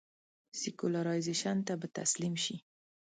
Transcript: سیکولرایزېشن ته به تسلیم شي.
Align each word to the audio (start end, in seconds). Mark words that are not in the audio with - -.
سیکولرایزېشن 0.59 1.57
ته 1.67 1.73
به 1.79 1.87
تسلیم 1.97 2.35
شي. 2.43 2.55